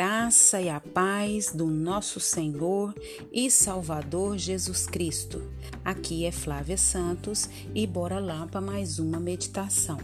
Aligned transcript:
graça 0.00 0.58
e 0.62 0.70
a 0.70 0.80
paz 0.80 1.52
do 1.52 1.66
nosso 1.66 2.18
Senhor 2.18 2.94
e 3.30 3.50
Salvador 3.50 4.38
Jesus 4.38 4.86
Cristo. 4.86 5.42
Aqui 5.84 6.24
é 6.24 6.32
Flávia 6.32 6.78
Santos 6.78 7.50
e 7.74 7.86
bora 7.86 8.18
lá 8.18 8.46
para 8.46 8.62
mais 8.62 8.98
uma 8.98 9.20
meditação. 9.20 9.98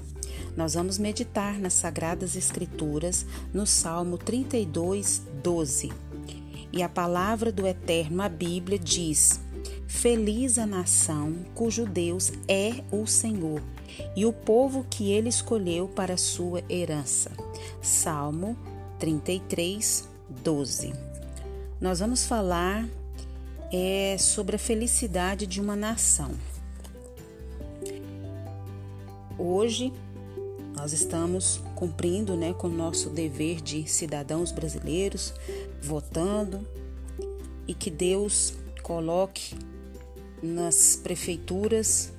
Nós 0.54 0.74
vamos 0.74 0.98
meditar 0.98 1.58
nas 1.58 1.72
Sagradas 1.72 2.36
Escrituras 2.36 3.24
no 3.54 3.66
Salmo 3.66 4.18
32, 4.18 5.22
12. 5.42 5.90
E 6.70 6.82
a 6.82 6.90
palavra 6.90 7.50
do 7.50 7.66
Eterno, 7.66 8.20
a 8.20 8.28
Bíblia, 8.28 8.78
diz: 8.78 9.40
Feliz 9.86 10.58
a 10.58 10.66
nação 10.66 11.36
cujo 11.54 11.86
Deus 11.86 12.32
é 12.46 12.84
o 12.92 13.06
Senhor 13.06 13.62
e 14.14 14.26
o 14.26 14.32
povo 14.34 14.84
que 14.90 15.10
ele 15.10 15.30
escolheu 15.30 15.88
para 15.88 16.18
sua 16.18 16.62
herança. 16.68 17.30
Salmo 17.80 18.75
33, 18.98 20.08
12. 20.42 20.92
Nós 21.80 22.00
vamos 22.00 22.24
falar 22.26 22.88
é, 23.72 24.16
sobre 24.18 24.56
a 24.56 24.58
felicidade 24.58 25.46
de 25.46 25.60
uma 25.60 25.76
nação. 25.76 26.30
Hoje 29.38 29.92
nós 30.74 30.92
estamos 30.92 31.60
cumprindo 31.74 32.36
né, 32.36 32.54
com 32.54 32.68
o 32.68 32.70
nosso 32.70 33.10
dever 33.10 33.60
de 33.60 33.88
cidadãos 33.88 34.52
brasileiros, 34.52 35.34
votando, 35.82 36.66
e 37.66 37.74
que 37.74 37.90
Deus 37.90 38.54
coloque 38.82 39.56
nas 40.42 40.96
prefeituras 40.96 42.12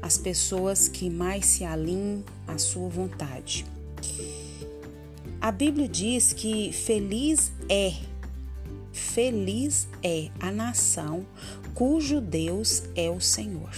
as 0.00 0.16
pessoas 0.16 0.88
que 0.88 1.10
mais 1.10 1.44
se 1.44 1.64
alinhem 1.64 2.24
à 2.46 2.56
sua 2.56 2.88
vontade. 2.88 3.66
A 5.48 5.50
Bíblia 5.50 5.88
diz 5.88 6.34
que 6.34 6.74
feliz 6.74 7.50
é, 7.70 7.94
feliz 8.92 9.88
é 10.02 10.28
a 10.38 10.50
nação 10.50 11.24
cujo 11.72 12.20
Deus 12.20 12.82
é 12.94 13.08
o 13.08 13.18
Senhor. 13.18 13.70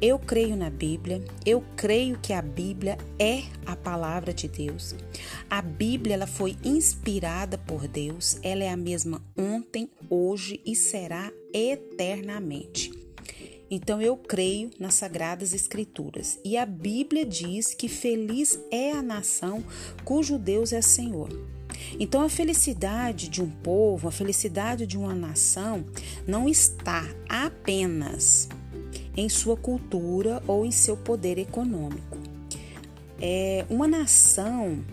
Eu 0.00 0.18
creio 0.18 0.56
na 0.56 0.70
Bíblia, 0.70 1.22
eu 1.44 1.62
creio 1.76 2.18
que 2.18 2.32
a 2.32 2.40
Bíblia 2.40 2.96
é 3.18 3.42
a 3.66 3.76
palavra 3.76 4.32
de 4.32 4.48
Deus. 4.48 4.94
A 5.50 5.60
Bíblia 5.60 6.14
ela 6.14 6.26
foi 6.26 6.56
inspirada 6.64 7.58
por 7.58 7.86
Deus, 7.86 8.38
ela 8.42 8.64
é 8.64 8.70
a 8.70 8.76
mesma 8.76 9.22
ontem, 9.36 9.90
hoje 10.08 10.58
e 10.64 10.74
será 10.74 11.30
eternamente. 11.52 12.97
Então 13.70 14.00
eu 14.00 14.16
creio 14.16 14.70
nas 14.78 14.94
Sagradas 14.94 15.52
Escrituras 15.52 16.38
e 16.44 16.56
a 16.56 16.64
Bíblia 16.64 17.26
diz 17.26 17.74
que 17.74 17.88
feliz 17.88 18.58
é 18.70 18.92
a 18.92 19.02
nação 19.02 19.62
cujo 20.04 20.38
Deus 20.38 20.72
é 20.72 20.80
Senhor. 20.80 21.28
Então 22.00 22.22
a 22.22 22.28
felicidade 22.28 23.28
de 23.28 23.42
um 23.42 23.50
povo, 23.50 24.08
a 24.08 24.12
felicidade 24.12 24.86
de 24.86 24.96
uma 24.96 25.14
nação 25.14 25.84
não 26.26 26.48
está 26.48 27.04
apenas 27.28 28.48
em 29.16 29.28
sua 29.28 29.56
cultura 29.56 30.42
ou 30.46 30.64
em 30.64 30.70
seu 30.70 30.96
poder 30.96 31.38
econômico. 31.38 32.18
É 33.20 33.66
uma 33.68 33.88
nação, 33.88 34.84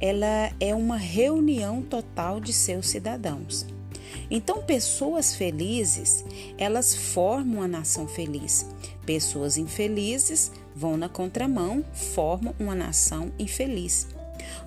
ela 0.00 0.52
é 0.60 0.74
uma 0.74 0.96
reunião 0.96 1.82
total 1.82 2.40
de 2.40 2.52
seus 2.52 2.88
cidadãos. 2.88 3.66
Então, 4.30 4.62
pessoas 4.62 5.34
felizes, 5.34 6.24
elas 6.58 6.94
formam 6.94 7.62
a 7.62 7.68
nação 7.68 8.06
feliz. 8.06 8.66
Pessoas 9.06 9.56
infelizes 9.56 10.50
vão 10.74 10.96
na 10.96 11.08
contramão, 11.08 11.84
formam 11.92 12.54
uma 12.58 12.74
nação 12.74 13.32
infeliz. 13.38 14.08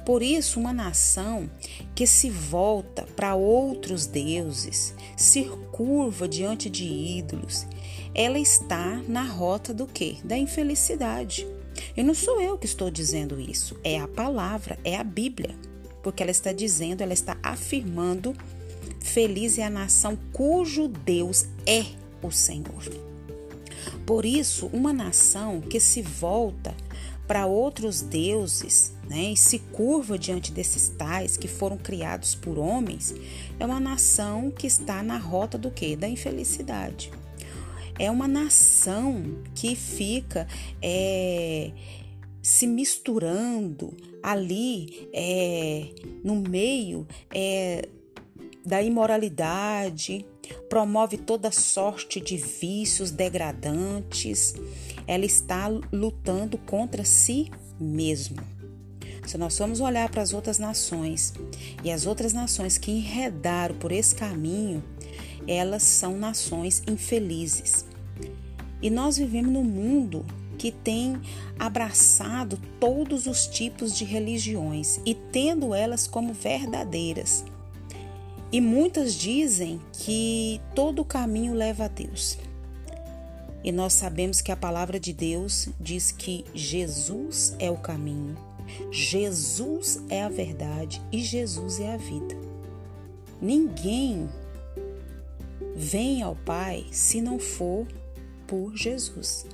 Por 0.06 0.24
isso, 0.24 0.60
uma 0.60 0.74
nação 0.74 1.50
que 1.94 2.08
se 2.08 2.30
volta 2.30 3.04
para 3.16 3.36
outros 3.36 4.06
deuses, 4.06 4.94
se 5.16 5.44
curva 5.72 6.28
diante 6.28 6.70
de 6.70 6.86
ídolos, 6.86 7.66
ela 8.14 8.40
está 8.40 9.02
na 9.08 9.24
rota 9.24 9.74
do 9.74 9.86
que? 9.86 10.18
Da 10.24 10.38
infelicidade. 10.38 11.48
E 11.96 12.02
não 12.02 12.14
sou 12.14 12.42
eu 12.42 12.58
que 12.58 12.66
estou 12.66 12.90
dizendo 12.90 13.40
isso, 13.40 13.80
é 13.84 14.00
a 14.00 14.08
palavra, 14.08 14.80
é 14.84 14.96
a 14.96 15.04
Bíblia. 15.04 15.56
Porque 16.02 16.24
ela 16.24 16.32
está 16.32 16.54
dizendo, 16.54 17.02
ela 17.02 17.14
está 17.14 17.38
afirmando 17.44 18.34
Feliz 19.00 19.58
é 19.58 19.64
a 19.64 19.70
nação 19.70 20.18
cujo 20.34 20.88
Deus 20.88 21.46
é 21.66 21.86
o 22.22 22.32
Senhor. 22.32 22.84
Por 24.06 24.26
isso, 24.26 24.68
uma 24.68 24.94
nação 24.94 25.62
que 25.62 25.80
se 25.80 26.02
volta 26.02 26.76
para 27.28 27.46
outros 27.46 28.02
deuses 28.02 28.94
né, 29.08 29.32
e 29.34 29.38
se 29.38 29.60
curva 29.60 30.18
diante 30.18 30.52
desses 30.52 30.88
tais 30.90 31.36
que 31.36 31.48
foram 31.48 31.78
criados 31.78 32.34
por 32.34 32.58
homens, 32.58 33.14
é 33.60 33.66
uma 33.66 33.80
nação 33.80 34.50
que 34.50 34.66
está 34.66 35.04
na 35.04 35.18
rota 35.18 35.58
do 35.58 35.70
que? 35.70 35.96
Da 35.96 36.08
infelicidade. 36.08 37.12
É 38.00 38.10
uma 38.10 38.28
nação 38.28 39.24
que 39.56 39.76
fica 39.76 40.48
é, 40.82 41.72
se 42.42 42.68
misturando 42.68 43.94
ali 44.22 45.10
é, 45.12 45.90
no 46.24 46.36
meio 46.36 47.08
é, 47.34 47.90
da 48.68 48.82
imoralidade, 48.84 50.26
promove 50.68 51.16
toda 51.16 51.50
sorte 51.54 52.20
de 52.20 52.36
vícios 52.36 53.12
degradantes. 53.12 54.56
Ela 55.08 55.24
está 55.24 55.70
lutando 55.92 56.58
contra 56.58 57.06
si 57.06 57.50
mesma. 57.80 58.44
Se 59.26 59.38
nós 59.38 59.58
formos 59.58 59.80
olhar 59.80 60.10
para 60.10 60.22
as 60.22 60.34
outras 60.34 60.60
nações 60.60 61.34
e 61.82 61.90
as 61.90 62.06
outras 62.06 62.34
nações 62.34 62.78
que 62.78 62.92
enredaram 62.92 63.76
por 63.76 63.94
esse 63.94 64.14
caminho, 64.14 64.84
elas 65.48 65.84
são 65.84 66.18
nações 66.18 66.84
infelizes. 66.86 67.86
E 68.82 68.90
nós 68.90 69.18
vivemos 69.18 69.54
num 69.54 69.64
mundo 69.64 70.26
que 70.58 70.74
tem 70.74 71.22
abraçado 71.58 72.60
todos 72.82 73.28
os 73.28 73.48
tipos 73.48 73.98
de 73.98 74.04
religiões 74.04 75.00
e 75.06 75.14
tendo 75.14 75.74
elas 75.74 76.06
como 76.06 76.34
verdadeiras. 76.34 77.46
E 78.52 78.62
muitas 78.62 79.14
dizem 79.14 79.82
que 79.92 80.62
todo 80.74 81.04
caminho 81.04 81.54
leva 81.54 81.86
a 81.86 81.88
Deus. 81.88 82.38
E 83.64 83.72
nós 83.72 83.94
sabemos 83.94 84.40
que 84.40 84.52
a 84.52 84.56
palavra 84.56 85.00
de 85.00 85.12
Deus 85.12 85.68
diz 85.80 86.12
que 86.12 86.46
Jesus 86.54 87.56
é 87.60 87.70
o 87.70 87.78
caminho, 87.78 88.38
Jesus 88.92 90.02
é 90.10 90.24
a 90.24 90.30
verdade 90.30 91.02
e 91.12 91.22
Jesus 91.22 91.80
é 91.80 91.94
a 91.94 91.98
vida. 91.98 92.36
Ninguém 93.42 94.30
vem 95.76 96.22
ao 96.22 96.36
Pai 96.36 96.86
se 96.92 97.22
não 97.22 97.38
for 97.38 97.86
por 98.48 98.76
Jesus. 98.76 99.46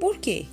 Por 0.00 0.18
quê? 0.18 0.46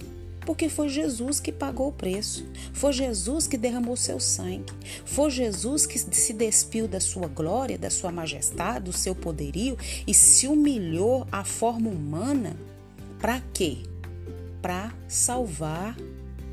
Porque 0.48 0.70
foi 0.70 0.88
Jesus 0.88 1.42
que 1.42 1.52
pagou 1.52 1.90
o 1.90 1.92
preço, 1.92 2.46
foi 2.72 2.94
Jesus 2.94 3.48
que 3.48 3.58
derramou 3.58 3.98
seu 3.98 4.18
sangue, 4.18 4.72
foi 5.04 5.30
Jesus 5.30 5.86
que 5.86 6.00
se 6.00 6.32
despiu 6.32 6.88
da 6.88 7.02
sua 7.02 7.28
glória, 7.28 7.78
da 7.78 7.90
sua 7.90 8.14
majestade, 8.14 8.86
do 8.86 8.94
seu 8.94 9.14
poderio 9.14 9.78
e 10.08 10.14
se 10.14 10.48
humilhou 10.48 11.28
à 11.34 11.44
forma 11.44 11.90
humana. 11.90 12.56
Para 13.20 13.42
quê? 13.54 13.80
Para 14.62 14.96
salvar 15.06 15.98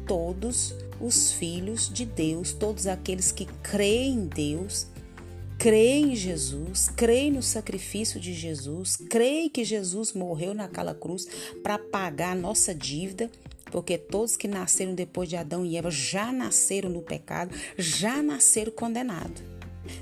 todos 0.08 0.74
os 1.00 1.30
filhos 1.30 1.88
de 1.88 2.04
Deus, 2.04 2.52
todos 2.52 2.88
aqueles 2.88 3.30
que 3.30 3.46
creem 3.62 4.14
em 4.14 4.26
Deus, 4.26 4.88
creem 5.56 6.14
em 6.14 6.16
Jesus, 6.16 6.90
creem 6.96 7.30
no 7.30 7.44
sacrifício 7.44 8.18
de 8.18 8.34
Jesus, 8.34 8.96
creem 9.08 9.48
que 9.48 9.62
Jesus 9.62 10.12
morreu 10.12 10.52
naquela 10.52 10.96
cruz 10.96 11.28
para 11.62 11.78
pagar 11.78 12.32
a 12.32 12.40
nossa 12.40 12.74
dívida 12.74 13.30
porque 13.74 13.98
todos 13.98 14.36
que 14.36 14.46
nasceram 14.46 14.94
depois 14.94 15.28
de 15.28 15.34
Adão 15.34 15.66
e 15.66 15.76
Eva 15.76 15.90
já 15.90 16.30
nasceram 16.30 16.88
no 16.88 17.02
pecado, 17.02 17.52
já 17.76 18.22
nasceram 18.22 18.70
condenados. 18.70 19.42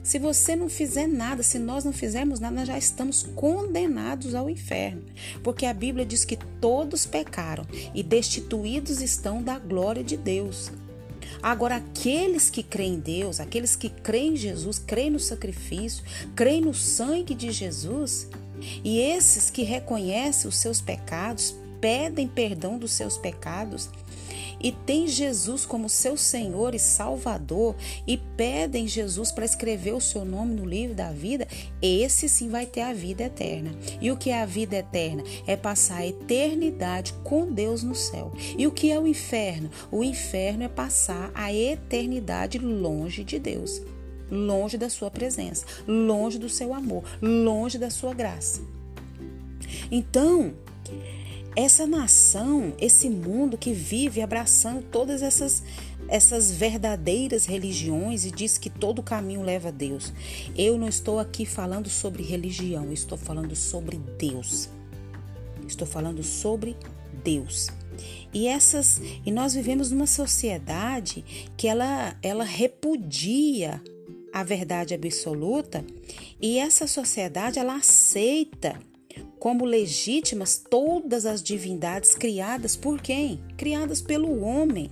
Se 0.03 0.19
você 0.19 0.55
não 0.55 0.69
fizer 0.69 1.07
nada, 1.07 1.43
se 1.43 1.59
nós 1.59 1.83
não 1.83 1.91
fizermos 1.91 2.39
nada, 2.39 2.55
nós 2.55 2.69
já 2.69 2.77
estamos 2.77 3.23
condenados 3.35 4.35
ao 4.35 4.51
inferno. 4.51 5.03
Porque 5.43 5.65
a 5.65 5.73
Bíblia 5.73 6.05
diz 6.05 6.23
que 6.23 6.37
todos 6.61 7.07
pecaram 7.07 7.67
e 7.95 8.03
destituídos 8.03 9.01
estão 9.01 9.43
da 9.43 9.59
glória 9.59 10.05
de 10.05 10.19
Deus. 10.19 10.71
Agora, 11.43 11.77
aqueles 11.77 12.51
que 12.51 12.63
creem 12.63 12.97
em 12.97 13.01
Deus, 13.01 13.41
aqueles 13.41 13.75
que 13.75 13.89
creem 13.89 14.35
em 14.35 14.37
Jesus, 14.37 14.79
creem 14.79 15.09
no 15.09 15.19
sacrifício, 15.19 16.05
creem 16.37 16.61
no 16.61 16.75
sangue 16.75 17.35
de 17.35 17.51
Jesus, 17.51 18.29
e 18.85 19.01
esses 19.01 19.49
que 19.49 19.63
reconhecem 19.63 20.47
os 20.47 20.59
seus 20.59 20.83
pecados, 20.83 21.57
pedem 21.83 22.27
perdão 22.27 22.79
dos 22.79 22.93
seus 22.93 23.19
pecados 23.19 23.91
e 24.63 24.71
têm 24.71 25.09
Jesus 25.09 25.67
como 25.67 25.89
seu 25.89 26.17
Senhor 26.17 26.73
e 26.73 26.79
Salvador 26.79 27.75
e 28.07 28.17
pedem 28.17 28.87
Jesus 28.87 29.33
para 29.33 29.45
escrever 29.45 29.93
o 29.93 30.01
seu 30.01 30.25
nome 30.25 30.55
no 30.55 30.65
livro 30.65 30.95
da 30.95 31.11
vida, 31.11 31.49
esse 31.83 32.29
sim 32.29 32.49
vai 32.49 32.65
ter 32.65 32.83
a 32.83 32.93
vida 32.93 33.25
eterna. 33.25 33.73
E 34.01 34.13
o 34.13 34.17
que 34.17 34.31
é 34.31 34.41
a 34.41 34.47
vida 34.47 34.77
eterna? 34.77 35.25
É 35.49 35.57
passar 35.57 35.97
a 35.97 36.07
eternidade 36.07 37.13
com 37.25 37.51
Deus 37.51 37.83
no 37.83 37.95
céu. 37.95 38.33
E 38.57 38.65
o 38.65 38.71
que 38.71 38.93
é 38.93 39.01
o 39.01 39.09
inferno? 39.09 39.69
O 39.91 40.05
inferno 40.05 40.63
é 40.63 40.69
passar 40.69 41.33
a 41.35 41.53
eternidade 41.53 42.59
longe 42.59 43.25
de 43.25 43.41
Deus. 43.41 43.83
longe 44.31 44.79
da 44.79 44.89
sua 44.89 45.11
presença, 45.11 45.67
longe 45.87 46.39
do 46.39 46.49
seu 46.49 46.73
amor, 46.73 47.05
longe 47.21 47.77
da 47.77 47.91
sua 47.91 48.15
graça. 48.15 48.63
Então, 49.91 50.55
essa 51.55 51.87
nação, 51.87 52.75
esse 52.81 53.09
mundo 53.11 53.59
que 53.59 53.73
vive 53.73 54.23
abraçando 54.23 54.83
todas 54.91 55.23
essas 55.23 55.63
essas 56.09 56.51
verdadeiras 56.51 57.47
religiões 57.47 58.27
e 58.27 58.31
diz 58.31 58.59
que 58.59 58.69
todo 58.69 59.03
caminho 59.03 59.41
leva 59.41 59.69
a 59.69 59.71
Deus. 59.71 60.13
Eu 60.55 60.77
não 60.77 60.89
estou 60.89 61.19
aqui 61.19 61.47
falando 61.47 61.89
sobre 61.89 62.23
religião, 62.23 62.93
estou 62.93 63.17
falando 63.17 63.57
sobre 63.57 63.97
Deus. 64.19 64.69
Estou 65.67 65.87
falando 65.87 66.23
sobre 66.23 66.77
Deus. 67.25 67.71
E 68.33 68.47
essas 68.47 69.01
e 69.25 69.31
nós 69.31 69.55
vivemos 69.55 69.91
numa 69.91 70.07
sociedade 70.07 71.25
que 71.57 71.69
ela 71.69 72.17
ela 72.23 72.45
repudia 72.45 73.81
a 74.33 74.43
verdade 74.43 74.95
absoluta 74.95 75.85
e 76.41 76.59
essa 76.59 76.87
sociedade 76.87 77.59
ela 77.59 77.77
aceita 77.77 78.79
como 79.43 79.65
legítimas 79.65 80.57
todas 80.57 81.27
as 81.27 81.43
divindades 81.43 82.15
criadas 82.15 82.77
por 82.77 83.03
quem? 83.03 83.43
Criadas 83.57 84.01
pelo 84.01 84.41
homem. 84.41 84.89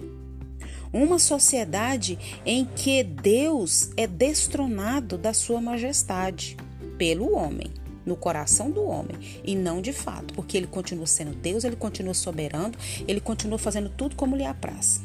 Uma 0.93 1.21
sociedade 1.21 2.19
em 2.45 2.65
que 2.65 3.05
Deus 3.05 3.91
é 3.97 4.09
destronado 4.09 5.17
da 5.17 5.33
sua 5.33 5.61
majestade 5.61 6.57
pelo 6.99 7.33
homem, 7.33 7.69
no 8.05 8.17
coração 8.17 8.73
do 8.73 8.83
homem, 8.83 9.17
e 9.45 9.55
não 9.55 9.81
de 9.81 9.93
fato, 9.93 10.35
porque 10.35 10.57
ele 10.57 10.67
continua 10.67 11.07
sendo 11.07 11.33
Deus, 11.33 11.63
ele 11.63 11.77
continua 11.77 12.13
soberano, 12.13 12.75
ele 13.07 13.21
continua 13.21 13.57
fazendo 13.57 13.89
tudo 13.89 14.17
como 14.17 14.35
lhe 14.35 14.45
apraz. 14.45 15.01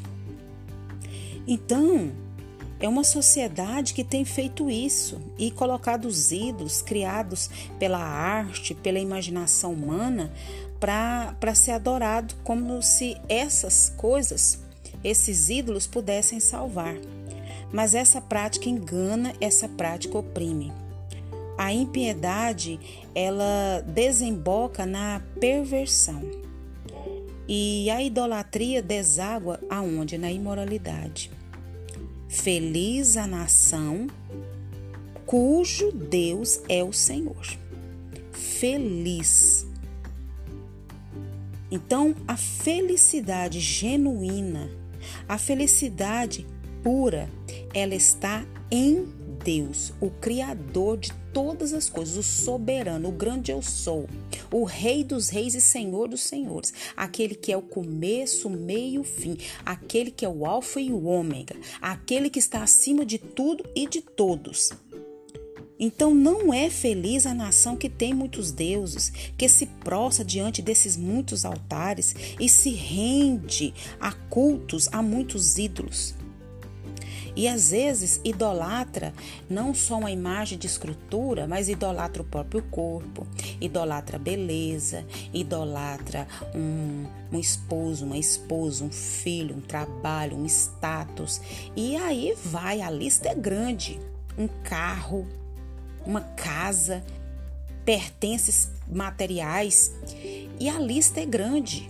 Então, 1.48 2.12
é 2.80 2.88
uma 2.88 3.04
sociedade 3.04 3.94
que 3.94 4.04
tem 4.04 4.25
feito 4.25 4.69
isso 4.69 5.22
e 5.38 5.50
colocado 5.50 6.06
os 6.06 6.31
ídolos 6.31 6.81
criados 6.81 7.50
pela 7.80 8.00
arte, 8.00 8.75
pela 8.75 9.00
imaginação 9.00 9.72
humana, 9.72 10.31
para 10.80 11.56
ser 11.56 11.72
adorado 11.72 12.36
como 12.44 12.81
se 12.81 13.16
essas 13.30 13.94
coisas, 13.95 14.60
esses 15.04 15.50
ídolos, 15.50 15.88
pudessem 15.88 16.39
salvar. 16.39 16.95
Mas 17.72 17.95
essa 17.95 18.22
prática 18.22 18.69
engana, 18.69 19.33
essa 19.39 19.68
prática 19.68 20.18
oprime. 20.18 20.72
A 21.57 21.74
impiedade, 21.74 22.80
ela 23.16 23.81
desemboca 23.88 24.86
na 24.86 25.22
perversão. 25.39 26.22
E 27.48 27.89
a 27.89 28.04
idolatria 28.04 28.81
deságua 28.81 29.60
aonde? 29.69 30.18
Na 30.18 30.31
imoralidade. 30.31 31.31
Feliz 32.36 33.18
a 33.18 33.26
nação 33.26 34.08
cujo 35.26 35.92
Deus 35.92 36.60
é 36.70 36.84
o 36.84 36.94
Senhor. 36.94 37.44
Feliz. 38.32 39.66
Então, 41.72 42.14
a 42.28 42.38
felicidade 42.38 43.60
genuína, 43.60 44.70
a 45.28 45.40
felicidade 45.40 46.46
pura, 46.84 47.30
ela 47.74 47.96
está 47.96 48.46
em 48.70 49.08
Deus, 49.46 49.94
o 50.02 50.10
Criador 50.10 50.98
de 50.98 51.14
todas 51.32 51.72
as 51.72 51.88
coisas, 51.88 52.18
o 52.18 52.24
soberano, 52.24 53.10
o 53.10 53.12
grande 53.12 53.52
eu 53.52 53.62
sou, 53.62 54.10
o 54.52 54.64
Rei 54.64 55.04
dos 55.04 55.30
Reis 55.30 55.54
e 55.54 55.62
Senhor 55.62 56.08
dos 56.08 56.22
Senhores, 56.22 56.74
aquele 56.98 57.36
que 57.36 57.52
é 57.52 57.58
o 57.58 57.62
começo, 57.62 58.48
o 58.48 58.52
meio 58.52 58.96
e 58.96 59.00
o 59.00 59.04
fim, 59.04 59.38
aquele 59.64 60.10
que 60.10 60.26
é 60.26 60.30
o 60.30 60.48
Alfa 60.48 60.82
e 60.82 60.92
o 60.92 61.06
Ômega, 61.06 61.56
aquele 61.80 62.28
que 62.28 62.40
está 62.40 62.64
acima 62.64 63.06
de 63.06 63.20
tudo 63.20 63.64
e 63.76 63.88
de 63.88 64.02
todos. 64.02 64.72
Então 65.78 66.16
não 66.16 66.52
é 66.52 66.68
feliz 66.68 67.28
a 67.28 67.34
nação 67.34 67.78
que 67.78 67.90
tem 67.90 68.16
muitos 68.16 68.52
deuses, 68.52 69.12
que 69.38 69.48
se 69.48 69.68
prostra 69.68 70.26
diante 70.26 70.60
desses 70.60 70.98
muitos 70.98 71.46
altares 71.46 72.16
e 72.40 72.50
se 72.50 72.72
rende 72.72 73.74
a 74.00 74.12
cultos 74.12 74.90
a 74.92 75.04
muitos 75.04 75.60
ídolos. 75.60 76.16
E 77.36 77.48
às 77.48 77.72
vezes 77.72 78.22
idolatra 78.24 79.14
não 79.50 79.74
só 79.74 79.98
uma 79.98 80.12
imagem 80.12 80.58
de 80.58 80.68
escultura, 80.68 81.48
mas 81.48 81.68
idolatra 81.68 82.22
o 82.22 82.26
próprio 82.26 82.62
corpo, 82.64 83.28
idolatra 83.60 84.16
a 84.16 84.20
beleza, 84.20 85.06
idolatra 85.34 86.28
um, 86.56 87.06
um 87.32 87.40
esposo, 87.40 88.06
uma 88.06 88.18
esposa, 88.18 88.84
um 88.84 88.92
filho, 88.92 89.58
um 89.58 89.62
trabalho, 89.62 90.38
um 90.38 90.46
status. 90.46 91.42
E 91.76 91.96
aí 91.98 92.36
vai, 92.46 92.82
a 92.82 92.90
lista 92.90 93.30
é 93.30 93.36
grande. 93.36 94.00
Um 94.38 94.48
carro, 94.64 95.28
uma 96.06 96.22
casa, 96.22 97.04
pertences 97.84 98.70
materiais. 98.88 99.92
E 100.60 100.70
a 100.70 100.80
lista 100.80 101.20
é 101.20 101.26
grande. 101.26 101.90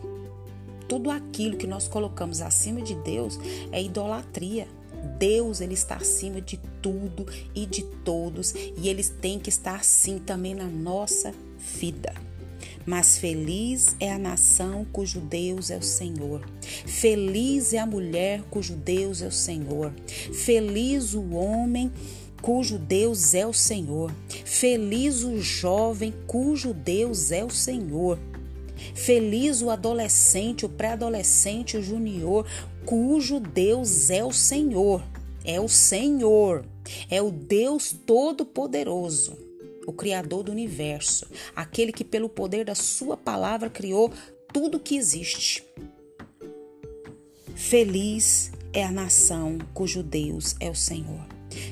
Tudo 0.87 1.09
aquilo 1.09 1.57
que 1.57 1.65
nós 1.65 1.87
colocamos 1.87 2.41
acima 2.41 2.81
de 2.81 2.93
Deus 2.95 3.39
é 3.71 3.81
idolatria. 3.81 4.67
Deus 5.05 5.61
ele 5.61 5.73
está 5.73 5.95
acima 5.95 6.41
de 6.41 6.59
tudo 6.81 7.25
e 7.53 7.65
de 7.65 7.83
todos 8.03 8.53
e 8.77 8.89
ele 8.89 9.03
tem 9.03 9.39
que 9.39 9.49
estar 9.49 9.75
assim 9.75 10.19
também 10.19 10.53
na 10.53 10.65
nossa 10.65 11.33
vida. 11.79 12.13
Mas 12.85 13.17
feliz 13.17 13.95
é 13.99 14.11
a 14.11 14.19
nação 14.19 14.85
cujo 14.91 15.19
Deus 15.19 15.71
é 15.71 15.77
o 15.77 15.81
Senhor. 15.81 16.47
Feliz 16.85 17.73
é 17.73 17.79
a 17.79 17.85
mulher 17.85 18.43
cujo 18.51 18.75
Deus 18.75 19.21
é 19.21 19.27
o 19.27 19.31
Senhor. 19.31 19.91
Feliz 20.31 21.15
o 21.15 21.31
homem 21.31 21.91
cujo 22.41 22.77
Deus 22.77 23.33
é 23.33 23.47
o 23.47 23.53
Senhor. 23.53 24.13
Feliz 24.43 25.23
o 25.23 25.39
jovem 25.39 26.13
cujo 26.27 26.73
Deus 26.73 27.31
é 27.31 27.43
o 27.43 27.49
Senhor. 27.49 28.19
Feliz 28.93 29.61
o 29.61 29.71
adolescente, 29.71 30.65
o 30.65 30.69
pré-adolescente, 30.69 31.77
o 31.77 31.81
junior, 31.81 32.45
cujo 32.85 33.39
Deus 33.39 34.09
é 34.09 34.23
o 34.23 34.31
Senhor. 34.31 35.03
É 35.43 35.59
o 35.59 35.67
Senhor. 35.67 36.65
É 37.09 37.21
o 37.21 37.31
Deus 37.31 37.91
Todo-Poderoso, 38.05 39.37
o 39.87 39.91
Criador 39.91 40.43
do 40.43 40.51
universo, 40.51 41.25
aquele 41.55 41.91
que, 41.91 42.03
pelo 42.03 42.29
poder 42.29 42.63
da 42.63 42.75
Sua 42.75 43.17
palavra, 43.17 43.69
criou 43.69 44.13
tudo 44.53 44.79
que 44.79 44.95
existe. 44.95 45.63
Feliz 47.55 48.51
é 48.71 48.83
a 48.83 48.91
nação 48.91 49.57
cujo 49.73 50.03
Deus 50.03 50.55
é 50.59 50.69
o 50.69 50.75
Senhor. 50.75 51.25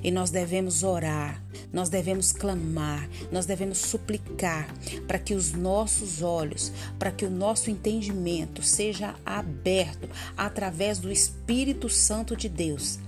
E 0.04 0.12
nós 0.12 0.30
devemos 0.30 0.84
orar, 0.84 1.42
nós 1.72 1.90
devemos 1.90 2.32
clamar, 2.32 3.10
nós 3.32 3.46
devemos 3.46 3.80
suplicar 3.80 4.68
para 5.08 5.20
que 5.20 5.34
os 5.34 5.54
nossos 5.54 6.22
olhos, 6.22 6.72
para 6.98 7.12
que 7.12 7.26
o 7.26 7.30
nosso 7.30 7.70
entendimento 7.70 8.62
seja 8.62 9.16
aberto 9.26 10.10
através 10.38 11.00
do 11.00 11.12
Espírito 11.12 11.90
Santo 11.90 12.36
de 12.36 12.50
Deus. 12.50 13.00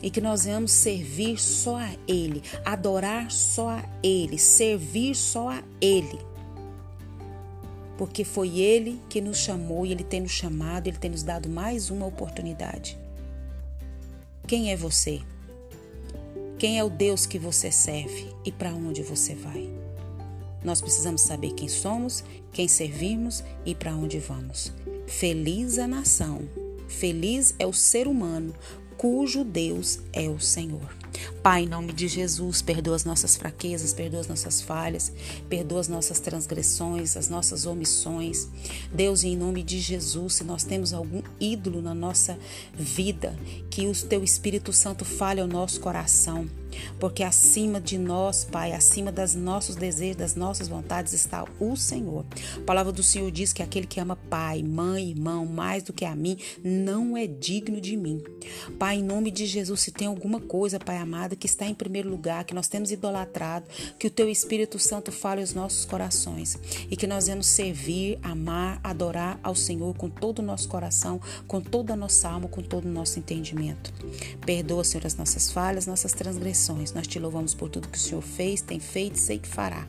E 0.00 0.10
que 0.10 0.20
nós 0.20 0.44
venhamos 0.44 0.70
servir 0.70 1.38
só 1.38 1.76
a 1.76 1.90
Ele, 2.06 2.42
adorar 2.64 3.32
só 3.32 3.70
a 3.70 3.84
Ele, 4.02 4.38
servir 4.38 5.16
só 5.16 5.50
a 5.50 5.62
Ele 5.80 6.28
porque 7.98 8.24
foi 8.24 8.60
Ele 8.60 9.02
que 9.08 9.20
nos 9.20 9.38
chamou 9.38 9.84
e 9.84 9.90
Ele 9.90 10.04
tem 10.04 10.20
nos 10.20 10.30
chamado, 10.30 10.86
Ele 10.86 10.96
tem 10.96 11.10
nos 11.10 11.24
dado 11.24 11.48
mais 11.48 11.90
uma 11.90 12.06
oportunidade. 12.06 12.96
Quem 14.46 14.70
é 14.70 14.76
você? 14.76 15.20
Quem 16.58 16.76
é 16.76 16.82
o 16.82 16.90
Deus 16.90 17.24
que 17.24 17.38
você 17.38 17.70
serve 17.70 18.34
e 18.44 18.50
para 18.50 18.74
onde 18.74 19.00
você 19.00 19.32
vai? 19.32 19.70
Nós 20.64 20.80
precisamos 20.80 21.20
saber 21.20 21.52
quem 21.52 21.68
somos, 21.68 22.24
quem 22.52 22.66
servimos 22.66 23.44
e 23.64 23.76
para 23.76 23.94
onde 23.94 24.18
vamos. 24.18 24.72
Feliz 25.06 25.78
a 25.78 25.86
nação, 25.86 26.48
feliz 26.88 27.54
é 27.60 27.66
o 27.66 27.72
ser 27.72 28.08
humano 28.08 28.52
cujo 28.96 29.44
Deus 29.44 30.00
é 30.12 30.28
o 30.28 30.40
Senhor. 30.40 30.92
Pai, 31.42 31.64
em 31.64 31.68
nome 31.68 31.92
de 31.92 32.08
Jesus, 32.08 32.62
perdoa 32.62 32.96
as 32.96 33.04
nossas 33.04 33.36
fraquezas, 33.36 33.92
perdoa 33.92 34.20
as 34.20 34.28
nossas 34.28 34.60
falhas, 34.60 35.12
perdoa 35.48 35.80
as 35.80 35.88
nossas 35.88 36.20
transgressões, 36.20 37.16
as 37.16 37.28
nossas 37.28 37.66
omissões. 37.66 38.48
Deus, 38.92 39.24
em 39.24 39.36
nome 39.36 39.62
de 39.62 39.78
Jesus, 39.80 40.34
se 40.34 40.44
nós 40.44 40.64
temos 40.64 40.92
algum 40.92 41.22
ídolo 41.40 41.80
na 41.80 41.94
nossa 41.94 42.38
vida, 42.74 43.38
que 43.70 43.86
o 43.86 43.94
teu 43.94 44.22
Espírito 44.22 44.72
Santo 44.72 45.04
fale 45.04 45.40
ao 45.40 45.46
nosso 45.46 45.80
coração 45.80 46.48
porque 46.98 47.22
acima 47.22 47.80
de 47.80 47.98
nós, 47.98 48.44
Pai, 48.44 48.72
acima 48.72 49.10
dos 49.12 49.34
nossos 49.34 49.76
desejos, 49.76 50.16
das 50.16 50.34
nossas 50.34 50.68
vontades 50.68 51.12
está 51.12 51.44
o 51.58 51.76
Senhor. 51.76 52.24
A 52.56 52.60
palavra 52.60 52.92
do 52.92 53.02
Senhor 53.02 53.30
diz 53.30 53.52
que 53.52 53.62
aquele 53.62 53.86
que 53.86 54.00
ama 54.00 54.16
pai, 54.16 54.62
mãe, 54.62 55.10
irmão 55.10 55.46
mais 55.46 55.82
do 55.82 55.92
que 55.92 56.04
a 56.04 56.14
mim, 56.14 56.36
não 56.62 57.16
é 57.16 57.26
digno 57.26 57.80
de 57.80 57.96
mim. 57.96 58.22
Pai, 58.78 58.96
em 58.96 59.02
nome 59.02 59.30
de 59.30 59.46
Jesus, 59.46 59.80
se 59.80 59.92
tem 59.92 60.08
alguma 60.08 60.40
coisa, 60.40 60.78
Pai 60.78 60.98
amado, 61.08 61.36
que 61.36 61.46
está 61.46 61.66
em 61.66 61.74
primeiro 61.74 62.10
lugar, 62.10 62.44
que 62.44 62.54
nós 62.54 62.68
temos 62.68 62.92
idolatrado, 62.92 63.66
que 63.98 64.06
o 64.06 64.10
teu 64.10 64.28
Espírito 64.28 64.78
Santo 64.78 65.10
fale 65.10 65.40
aos 65.40 65.54
nossos 65.54 65.86
corações 65.86 66.58
e 66.90 66.96
que 66.96 67.06
nós 67.06 67.26
vamos 67.26 67.46
servir, 67.46 68.18
amar, 68.22 68.78
adorar 68.84 69.40
ao 69.42 69.54
Senhor 69.54 69.96
com 69.96 70.10
todo 70.10 70.40
o 70.40 70.42
nosso 70.42 70.68
coração, 70.68 71.20
com 71.46 71.60
toda 71.60 71.94
a 71.94 71.96
nossa 71.96 72.28
alma, 72.28 72.48
com 72.48 72.62
todo 72.62 72.84
o 72.84 72.92
nosso 72.92 73.18
entendimento. 73.18 73.92
Perdoa, 74.44 74.84
Senhor, 74.84 75.06
as 75.06 75.16
nossas 75.16 75.50
falhas, 75.50 75.86
nossas 75.86 76.12
transgressões. 76.12 76.92
Nós 76.92 77.06
te 77.06 77.18
louvamos 77.18 77.54
por 77.54 77.70
tudo 77.70 77.88
que 77.88 77.98
o 77.98 78.00
Senhor 78.00 78.22
fez, 78.22 78.60
tem 78.60 78.78
feito 78.78 79.16
e 79.16 79.18
sei 79.18 79.38
que 79.38 79.48
fará. 79.48 79.86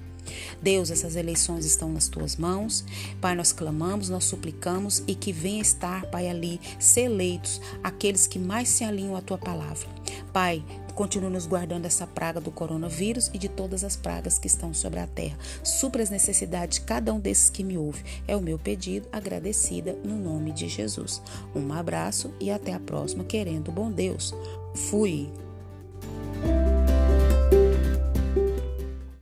Deus, 0.61 0.91
essas 0.91 1.15
eleições 1.15 1.65
estão 1.65 1.91
nas 1.91 2.07
tuas 2.07 2.35
mãos. 2.35 2.85
Pai, 3.19 3.35
nós 3.35 3.51
clamamos, 3.51 4.09
nós 4.09 4.25
suplicamos 4.25 5.03
e 5.07 5.15
que 5.15 5.31
venha 5.31 5.61
estar, 5.61 6.05
Pai, 6.07 6.29
ali, 6.29 6.59
ser 6.79 7.01
eleitos 7.01 7.61
aqueles 7.83 8.27
que 8.27 8.39
mais 8.39 8.69
se 8.69 8.83
alinham 8.83 9.15
à 9.15 9.21
tua 9.21 9.37
palavra. 9.37 9.87
Pai, 10.31 10.63
continue 10.93 11.29
nos 11.29 11.47
guardando 11.47 11.85
essa 11.85 12.05
praga 12.05 12.39
do 12.39 12.51
coronavírus 12.51 13.31
e 13.33 13.37
de 13.37 13.49
todas 13.49 13.83
as 13.83 13.95
pragas 13.95 14.37
que 14.37 14.47
estão 14.47 14.73
sobre 14.73 14.99
a 14.99 15.07
terra. 15.07 15.37
Supra 15.63 16.03
as 16.03 16.09
necessidades 16.09 16.79
de 16.79 16.85
cada 16.85 17.13
um 17.13 17.19
desses 17.19 17.49
que 17.49 17.63
me 17.63 17.77
ouve. 17.77 18.03
É 18.27 18.35
o 18.35 18.41
meu 18.41 18.59
pedido, 18.59 19.07
agradecida 19.11 19.93
no 20.03 20.17
nome 20.17 20.51
de 20.51 20.67
Jesus. 20.67 21.21
Um 21.55 21.73
abraço 21.73 22.33
e 22.39 22.51
até 22.51 22.73
a 22.73 22.79
próxima, 22.79 23.23
querendo 23.23 23.71
bom 23.71 23.91
Deus. 23.91 24.33
Fui. 24.75 25.31